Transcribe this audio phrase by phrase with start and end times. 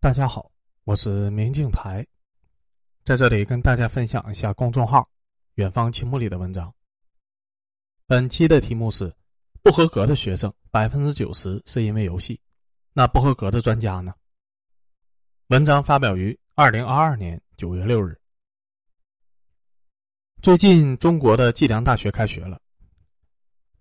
[0.00, 0.48] 大家好，
[0.84, 2.06] 我是明镜台，
[3.04, 5.10] 在这里跟大家分享一下公众号
[5.54, 6.72] “远方青木”里的文章。
[8.06, 9.12] 本期的题目是：
[9.60, 12.40] 不合格的学生百分之九十是因为游戏，
[12.92, 14.14] 那不合格的专家呢？
[15.48, 18.16] 文章发表于二零二二年九月六日。
[20.42, 22.60] 最近，中国的计量大学开学了，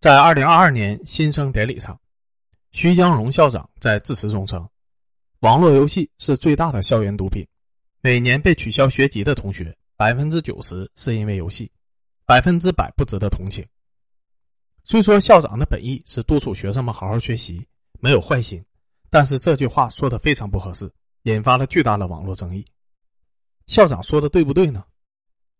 [0.02, 2.02] 在二零二二年新生典礼上，
[2.72, 4.68] 徐江荣校长在致辞中称。
[5.42, 7.48] 网络游戏是最大的校园毒品，
[8.02, 11.72] 每年被取消学籍的同学百分之九十是因为游戏，
[12.26, 13.64] 百分之百不值得同情。
[14.84, 17.64] 虽说校长的本意是督促学生们好好学习，
[18.00, 18.64] 没有坏心，
[19.12, 20.92] 但是这句话说的非常不合适，
[21.24, 22.66] 引发了巨大的网络争议。
[23.68, 24.84] 校长说的对不对呢？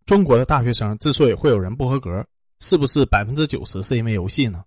[0.08, 2.26] 中国的大学生之所以会有人不合格，
[2.62, 4.66] 是不是百分之九十是因为游戏呢？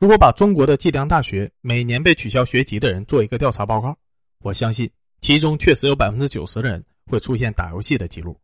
[0.00, 3.94] 如果把中国的计量大学每年被取消学籍的人做一个调查报告，
[4.38, 4.90] 我相信
[5.20, 8.34] 其中确实有百分之九十的人会出现打游戏的记录，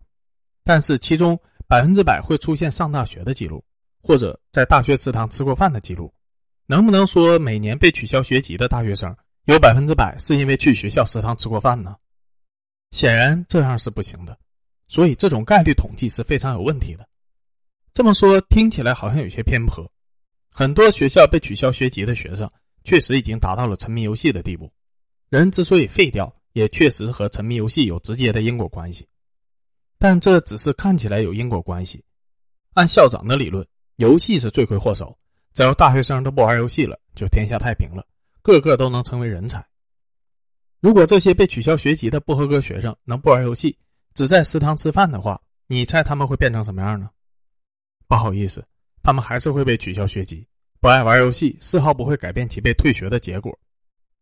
[0.63, 3.65] 但是其中百分之百会出现上大学的记录，
[4.03, 6.13] 或者在大学食堂吃过饭的记录。
[6.67, 11.97] 能不能说每年被取消学籍的大学生有百分之百是因为去学校食堂吃过饭呢？
[12.91, 14.39] 显然这样是不行的，
[14.89, 17.09] 所以这种概率统计是非常有问题的。
[17.95, 19.91] 这么说听起来好像有些偏颇。
[20.59, 22.51] 很多学校被取消学籍的学生，
[22.83, 24.73] 确实已经达到了沉迷游戏的地步。
[25.29, 29.07] 人之所以废掉，也确实和沉迷游戏有直接的因果关系。
[29.99, 32.03] 但这只是看起来有因果关系。
[32.73, 35.15] 按校长的理论，游戏是罪魁祸首。
[35.53, 38.03] 只要大学生都不玩游戏了，就天下太平了，
[38.41, 39.63] 个个都能成为人才。
[40.81, 43.77] 如果这些被取消学籍的不合格学生能不玩游戏，
[44.15, 47.11] 只在食堂吃饭的话，你猜他们会变成什么样呢？
[48.09, 48.67] 不好意思。
[49.07, 50.45] 他们还是会被取消学籍。
[50.81, 53.57] 不爱玩游戏，丝毫不会改变其被退学的结果。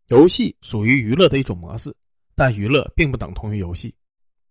[0.09, 1.91] 游戏属于娱乐的一种模式，
[2.35, 3.95] 但娱乐并不等同于游戏。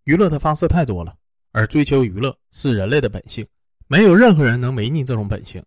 [0.06, 1.16] 娱乐的方式太多了，
[1.52, 3.46] 而追求娱乐是人类的本性，
[3.86, 5.64] 没有任何人能违逆这种本性。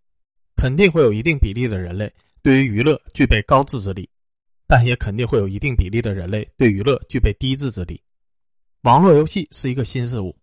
[0.57, 2.13] 肯定会有一定比例的人类
[2.43, 4.11] 对于娱乐具备高自制力，
[4.67, 8.03] 但也肯定会有一定比例的人类对娱乐具备低自制力。
[8.83, 10.37] 网络游戏是一个新事物，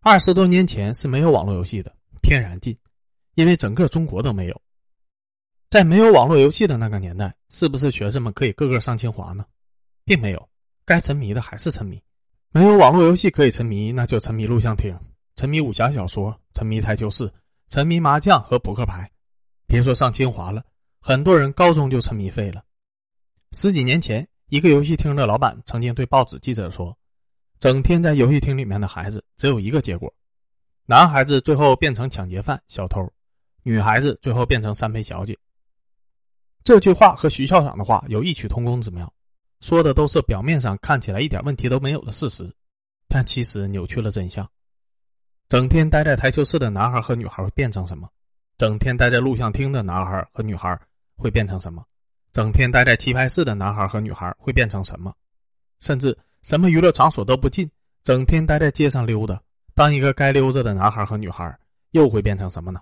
[0.00, 2.74] 二十多年前是没有网络游戏的，天然禁。
[3.36, 4.62] 因为整个中国都没有，
[5.68, 9.44] 在没有网络游戏的那个年代，是不是学生们可以个个上清华呢？
[10.06, 10.48] 并没有，
[10.86, 12.02] 该沉迷的还是沉迷。
[12.50, 14.98] 没有网络游戏可以沉迷，那就沉迷录像厅，
[15.34, 17.30] 沉迷武侠小说，沉迷台球室，
[17.68, 19.10] 沉迷麻将和扑克牌。
[19.66, 20.64] 别说上清华了，
[20.98, 22.64] 很多人高中就沉迷废了。
[23.52, 26.96] 十几年前，一个游戏厅的老板曾经对报纸记者说
[27.60, 30.10] ：“整天在游戏厅里面的孩子，只有一个结果，
[30.86, 33.06] 男孩子最后变成抢劫犯、小偷。”
[33.66, 35.36] 女孩子最后变成三陪小姐。
[36.62, 39.12] 这句话和徐校长的话有异曲同工之妙，
[39.58, 42.48] 说的都是表面上看起来一点问题都没有的事实，
[43.08, 44.48] 但其实扭曲了真相。
[45.48, 48.08] 整天待在台球室的男孩和女孩会变成什么？
[48.56, 50.80] 整天待在录像厅的男孩和女孩
[51.16, 51.84] 会变成什么？
[52.32, 55.12] 整天待在棋牌室的男孩和女孩会变成什么？
[55.80, 57.68] 甚至什么娱乐场所都不进，
[58.04, 59.42] 整天待在街上溜达，
[59.74, 61.58] 当一个该溜着的男孩和女孩
[61.90, 62.80] 又会变成什么呢？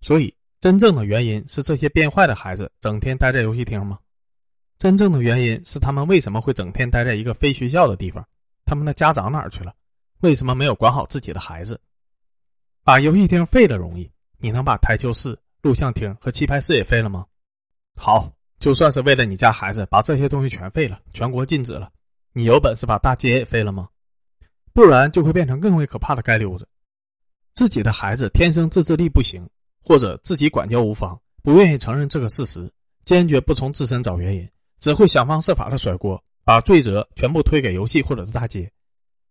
[0.00, 3.98] 所以，真正的原因是这些变坏的孩子整天待在游戏厅吗？
[4.78, 8.26] 真正的原因是他们为什么会整天待在一个非学校的地方？
[8.64, 9.74] 他们的家长哪儿去了？
[10.20, 11.80] 为什么没有管好自己的孩子？
[12.82, 17.26] 把游戏厅废了容易，你能把台球室、录像厅和棋牌室也废了吗？
[17.96, 21.90] 好，就算是为了你家孩子把这些东西全废了，全国禁止了，
[22.32, 23.88] 你有本事把大街也废了吗？
[24.72, 26.68] 不然就会变成更为可怕的街溜子。
[27.54, 29.48] 自己的孩子天生自制力不行。
[29.88, 32.68] 或者自己管教无方，不愿意承认这个事实，
[33.04, 38.68] 坚决不从自身找原因，只会想方设法的甩锅，把罪责全部推给游戏或者是大街，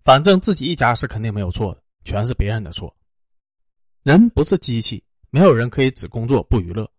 [0.06, 2.96] 反正自己一家是肯定没有错的，全是别人的错。
[4.04, 6.90] 人不是机器，没有人可以只工作不娱乐。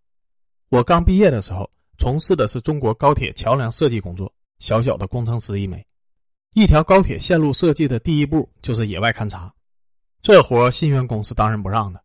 [0.68, 5.82] 我刚毕业的时候，从事的是中国高铁桥梁设计工作，小小的工程师一枚。
[6.52, 9.50] 一条高铁线路设计的第一步就是野外勘察，
[10.20, 12.02] 这活新员工是当仁不让的。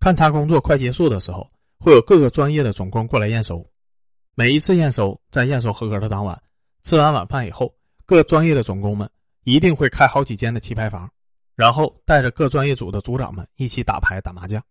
[0.00, 3.64] 勘察工作快结束的时候，会有各个专业的总工过来验收。
[4.34, 6.40] 每一次验收，在验收合格的当晚，
[6.82, 7.74] 吃完晚饭以后，
[8.06, 9.10] 各专业的总工们
[9.42, 11.10] 一定会开好几间的棋牌房，
[11.56, 14.62] 然后带着各专业组的组长们一起打牌打麻将。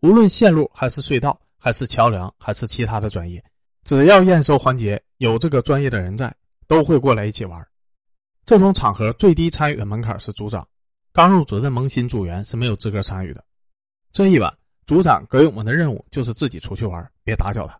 [0.00, 3.42] 无论线路还是隧道，还是桥梁，还是其他的专业，
[3.82, 6.32] 只要验收环节有这个专业的人在，
[6.68, 7.66] 都会过来一起玩。
[8.46, 10.64] 这种场合最低参与的门槛是组长，
[11.12, 13.42] 刚入职的萌新组员是没有资格参与的。
[14.14, 14.48] 这一晚，
[14.86, 17.76] 组长给我们的任务就是自己出去玩，别打搅他。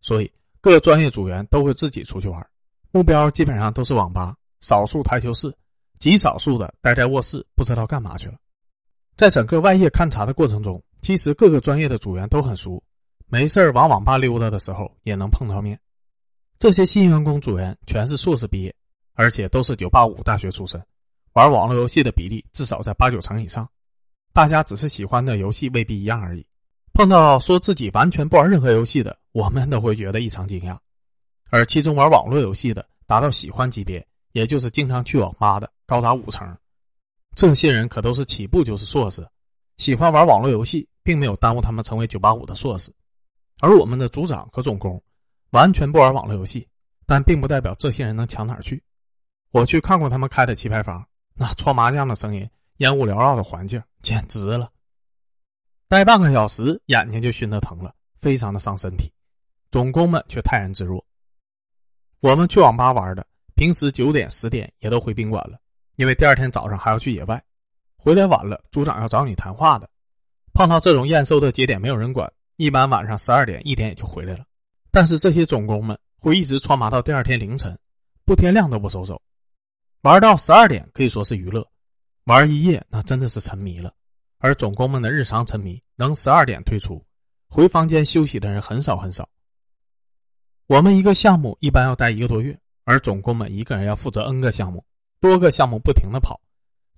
[0.00, 0.28] 所以，
[0.60, 2.44] 各专业组员都会自己出去玩，
[2.90, 4.34] 目标基本上都是网吧。
[4.60, 5.56] 少数台球室，
[6.00, 8.34] 极少数的待在卧室，不知道干嘛去了。
[9.16, 12.82] 在整个外业勘察的过程中，其实各个专业的组员都很熟，
[13.28, 15.78] 没事往网吧溜达的时候也能碰到面。
[16.58, 18.74] 这些新员工组员全是硕士毕业，
[19.14, 20.84] 而且都是985大学出身，
[21.34, 23.68] 玩网络游戏的比例至少在八九成以上。
[24.38, 26.46] 大家只是喜欢的游戏未必一样而已。
[26.92, 30.78] 碰到说自己完全不玩任何游戏的，我们都会觉得异常惊讶。
[31.50, 36.56] 而其中玩网络游戏的达到喜欢级别，也就是经常去网吧的，高达五成。
[37.34, 39.26] 这些人可都是起步就是硕士，
[39.76, 42.92] 喜欢玩网络游戏，并没有耽误他们成为985的硕士。
[43.58, 45.02] 而我们的组长和总工，
[45.50, 46.64] 完全不玩网络游戏，
[47.06, 48.80] 但并不代表这些人能强哪儿去。
[49.50, 51.04] 我去看过他们开的棋牌房，
[51.34, 54.70] 那搓麻将的声音、烟雾缭绕的环境，简直了。
[55.86, 59.12] 待半个小时，眼睛就熏得疼了，非常的伤身体。
[59.70, 61.04] 总工们却泰然自若。
[62.20, 65.58] 我们去网吧玩的，平时九点、十点也都回宾馆了。
[65.96, 67.42] 因为第二天早上还要去野外，
[67.96, 69.88] 回来晚了，组长要找你谈话的。
[70.54, 74.44] 碰到这种验收的节点，没有人管，一般晚上十二点、一点也就回来了。
[74.90, 77.76] 但是这些总工们会一直穿麻到第二天凌晨，
[78.24, 79.20] 不天亮都不收手，
[80.02, 81.66] 玩到十二点可以说是娱乐，
[82.28, 83.92] 玩一夜那真的是沉迷了。
[84.36, 87.02] 而总工们的日常沉迷，能十二点退出，
[87.48, 89.26] 回房间休息的人很少很少。
[90.66, 94.84] 我们一个项目一般要待一个多月，而总工们一个人要负责 N 个项目。
[95.20, 96.38] 多个项目不停的跑，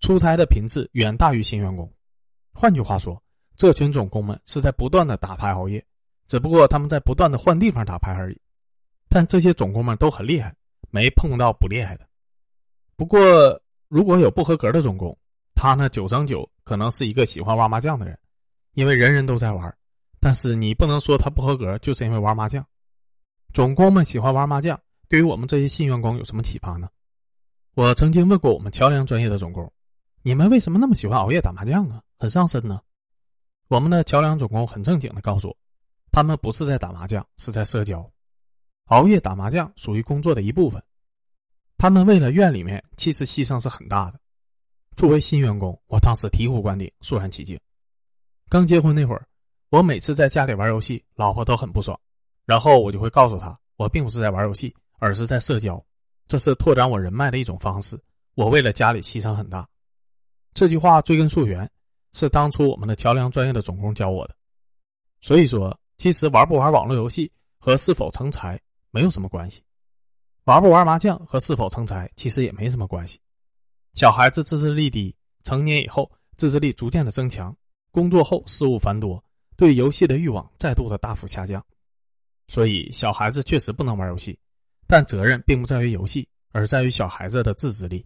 [0.00, 1.90] 出差的频次远大于新员工。
[2.52, 3.22] 换句话说，
[3.56, 5.82] 这群总工们是在不断的打牌熬夜，
[6.26, 8.40] 只不过他们在不断的换地方打牌而已。
[9.08, 10.54] 但这些总工们都很厉害，
[10.90, 12.06] 没碰到不厉害的。
[12.96, 13.58] 不过，
[13.90, 15.19] 如果有不合格的总工，
[15.52, 18.16] 他呢九张九可能是一个喜欢玩麻将的人，
[18.75, 19.76] 因为人人都在玩。
[20.20, 22.64] 但是你不能说他不合格，就是因为玩麻将。
[23.52, 26.88] 总工们喜欢玩麻将，对于我们这些新员工有什么启发呢？
[27.75, 29.69] 我曾经问过我们桥梁专业的总工
[30.22, 32.00] ：“你们为什么那么喜欢熬夜打麻将啊？
[32.16, 32.81] 很伤身呢。”
[33.66, 35.56] 我们的桥梁总工很正经的告诉我
[36.12, 38.08] ：“他们不是在打麻将，是在社交。
[38.87, 40.81] 熬夜打麻将属于工作的一部分。
[41.80, 44.20] 他们为了院里面，其实牺牲是很大的。
[44.96, 47.58] 作为新员工，我当时醍醐灌顶，肃然起敬。
[48.50, 49.26] 刚结婚那会儿，
[49.70, 51.98] 我每次在家里玩游戏，老婆都很不爽，
[52.44, 55.82] 然后我就会告诉她，我并不是在玩游戏，而是在社交。”
[56.28, 57.98] 这是拓展我人脉的一种方式。
[58.34, 59.66] 我为了家里牺牲很大，
[60.52, 61.66] 这句话追根溯源，
[62.12, 64.34] 是当初我们的桥梁专业的总工教我的。
[65.22, 68.60] 所以说，其实玩不玩网络游戏和是否成才
[68.90, 69.62] 没有什么关系，
[70.50, 73.20] 玩不玩麻将和是否成才其实也没什么关系。
[73.94, 75.14] 小孩子自制力低，
[75.44, 77.56] 成年以后自制力逐渐的增强，
[77.93, 79.23] 工作后事务繁多，
[79.56, 81.64] 对游戏的欲望再度的大幅下降。
[82.49, 84.37] 所以，小孩子确实不能玩游戏。
[84.88, 88.05] 但责任并不在于游戏，而在于小孩子的自制力。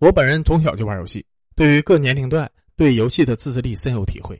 [0.00, 1.24] 我本人从小就玩游戏，
[1.56, 4.38] 对于各年龄段对游戏的自制力深有体会。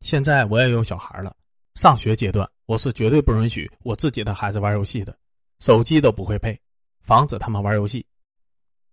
[0.00, 1.34] 现在我也有小孩了，
[1.74, 5.18] 上学阶段我是绝对不允许我自己的孩子玩游戏的，
[5.62, 6.60] 手机都不会配，
[7.02, 8.04] 防止他们玩游戏。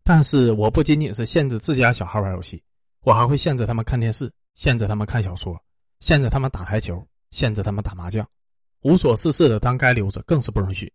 [0.03, 2.63] 但是我不仅仅是限制自家小孩玩游戏，
[3.01, 5.59] 我还会限制他们看电视，限制他们看小说，
[5.99, 8.23] 限制他们打台球，限制他们打麻将，
[8.81, 10.93] 无所事事的当街溜子更是不允许。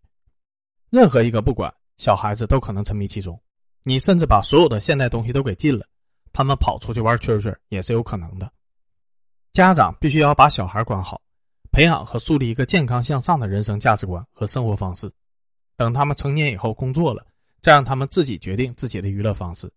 [0.90, 3.36] 任何一个不管小孩子都可能沉迷其中，
[3.82, 5.84] 你甚至把所有的现代东西都给禁了，
[6.32, 8.48] 他们跑出去玩蛐蛐也是有可能的。
[9.52, 11.20] 家长必须要把小孩管好，
[11.72, 15.12] 培养和树立一个健康向上的人生价值观和生活方式。
[15.76, 17.26] 等他们成年以后工作了，
[17.62, 19.70] 再让他们自己决定自己的娱乐方式。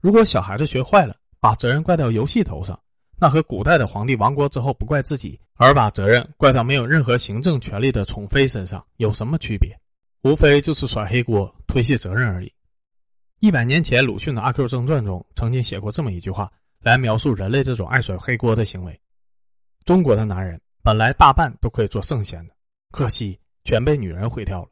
[0.00, 2.78] 如果小孩子学坏了，把责任怪到游戏头上，
[3.18, 9.78] 那和古代的皇帝亡国之后不怪自己，而把责任怪到没有任何行政权力的宠妃身上有什么区别？
[10.22, 12.52] 无非就是甩黑锅、推卸责任而已。
[13.40, 19.00] 一百年前，鲁迅的《阿 Q 正传》中曾经写过这么一句话，来描述人类这种爱甩黑锅的行为：
[19.84, 22.54] 中国的男人本来大半都可以做圣贤的，
[22.90, 24.68] 可惜全被女人毁掉了。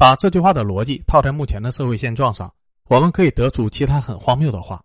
[0.00, 2.50] 把这句话的逻辑套在目前的社会现状上，
[2.88, 4.82] 我们可以得出其他很荒谬的话，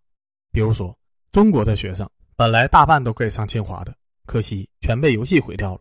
[0.51, 0.93] 比如说，
[1.31, 2.05] 中国的学生
[2.35, 3.95] 本来大半都可以上清华的，
[4.25, 5.79] 可惜全被游戏毁掉了；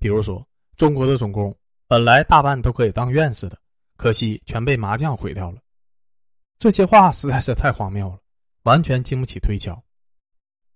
[0.00, 0.42] 比如说，
[0.78, 1.54] 中国的总工。
[1.86, 3.58] 本来大半都可以当院士的，
[3.98, 5.58] 可惜全被麻将毁掉了。
[6.58, 8.18] 这些话实在是太荒谬了，
[8.62, 9.78] 完全经不起推敲。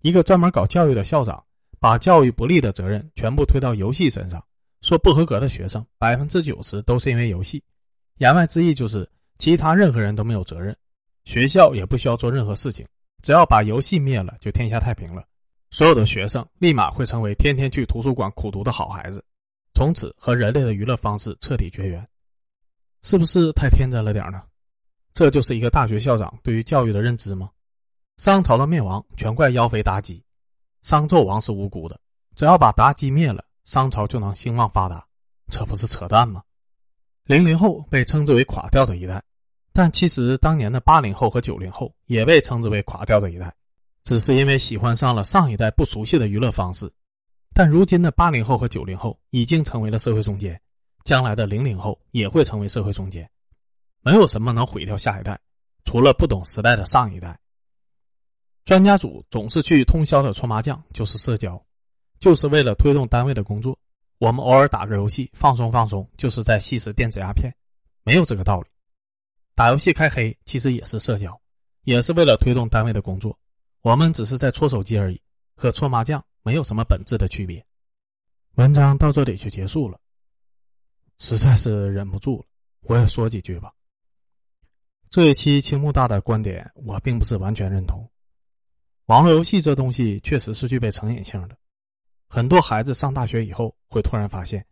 [0.03, 1.43] 一个专门搞教育的校长，
[1.81, 4.45] 把教育不利的责任全部推到游戏身上，
[4.83, 7.65] 说不合格的学生百分之九十都是因为游戏。
[8.19, 9.09] 言外之意就是，
[9.39, 10.77] 其他任何人都没有责任，
[11.25, 12.87] 学校也不需要做任何事情，
[13.23, 15.25] 只要把游戏灭了，就天下太平了。
[15.71, 19.25] 所有的学生立马会成为天天去图书馆苦读的好孩子。
[19.75, 22.05] 从此和人类的娱乐方式彻底绝缘，
[23.03, 24.43] 是不是太天真了点呢？
[25.15, 27.51] 这就是一个大学校长对于教育的认知吗？
[28.17, 30.25] 商朝的灭亡全怪妖妃妲己，
[30.83, 32.01] 商纣王是无辜的，
[32.35, 35.07] 只要把妲己灭了，商朝就能兴旺发达，
[35.49, 36.43] 这不是扯淡吗？
[37.29, 39.23] 零零后被称之为垮掉的一代，
[39.75, 43.55] 但其实当年的八零后和九零后也被称之为垮掉的一代，
[44.03, 46.91] 只是因为喜欢上了上一代不熟悉的娱乐方式。
[47.53, 50.59] 但如今的八零后和九零后已经成为了社会中间，
[51.05, 53.29] 将来的零零后也会成为社会中间。
[54.01, 55.39] 没有什么能毁掉下一代，
[55.85, 57.39] 除了不懂时代的上一代。
[58.65, 61.63] 专家组总是去通宵的搓麻将，就是社交，
[62.21, 63.79] 就是为了推动单位的工作。
[64.19, 67.53] 我们偶尔打个游戏放松放松，就是在吸食电子鸦片，
[68.03, 68.69] 没有这个道理。
[69.55, 71.41] 打游戏开黑其实也是社交，
[71.83, 73.39] 也是为了推动单位的工作。
[73.83, 75.21] 我们只是在搓手机而已，
[75.55, 76.25] 和搓麻将。
[76.45, 77.63] 没有什么本质的区别。
[78.55, 80.01] 文章到这里就结束了，
[81.19, 82.45] 实在是忍不住了，
[82.83, 83.71] 我也说几句吧。
[85.11, 88.09] 这一期青木大的观点，我并不是完全认同。
[89.07, 91.59] 网络游戏这东西确实是具备成瘾性的，
[92.29, 94.65] 很多孩子上大学以后会突然发现，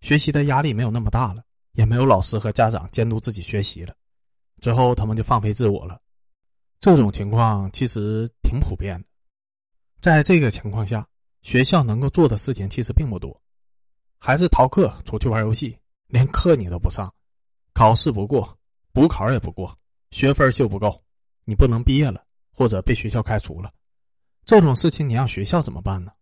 [0.00, 1.42] 学习的压力没有那么大了，
[1.72, 3.94] 也没有老师和家长监督自己学习了，
[4.60, 6.00] 之后他们就放飞自我了。
[6.80, 9.06] 这种情况其实挺普遍的，
[10.00, 11.06] 在这个情况下。
[11.44, 13.38] 学校能够做的事情其实并不多，
[14.18, 17.14] 孩子逃课出去玩游戏，连课你都不上，
[17.74, 18.58] 考试不过，
[18.92, 19.78] 补考也不过，
[20.10, 21.04] 学分就不够，
[21.44, 23.70] 你不能毕业了，或者被学校开除了，
[24.46, 26.12] 这种事情你让学校怎么办呢？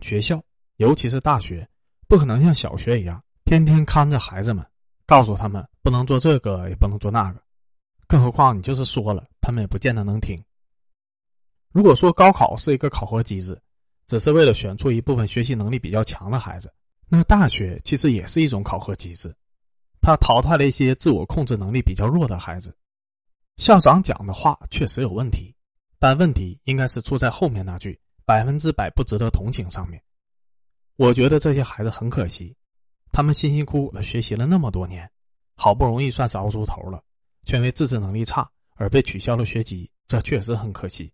[0.00, 0.42] 学校，
[0.76, 1.68] 尤其是大学，
[2.08, 4.64] 不可能像小学一样天天看着孩子们，
[5.06, 7.42] 告诉他们不能做这个，也不能做那个，
[8.06, 10.42] 更何况你就是说了，他们也不见得能听。
[11.72, 13.60] 如果说高考是一个考核机制。
[14.08, 16.72] 只是为了选出一部分学习能力比较强的孩子，
[17.10, 19.36] 那大学其实也是一种考核机制，
[20.00, 22.74] 它淘汰了一些自我控制能力比较弱的孩子。
[23.58, 25.54] 校长讲的话确实有问题，
[25.98, 29.98] 但问题应该是出在后面那句“百分之百不值得同情”上面。
[30.96, 32.54] 我觉得这些孩子很可惜，
[33.10, 35.10] 他们辛辛苦苦的学习了那么多年，
[35.56, 37.02] 好不容易算是熬出头了，
[37.44, 41.10] 却因为自制能力差而被取消了学籍，这确实很可惜。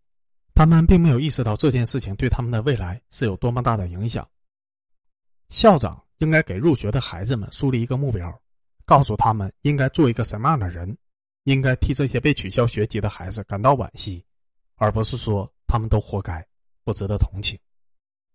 [0.56, 4.28] 他们并没有意识到这件事情对他们的未来是有多么大的影响。
[5.50, 8.36] 校长应该给入学的孩子们树立一个目标，
[8.84, 10.98] 告诉他们应该做一个什么样的人，
[11.44, 14.24] 应该替这些被取消学籍的孩子感到惋惜，
[14.74, 16.44] 而不是说他们都活该，
[16.84, 17.58] 不值得同情。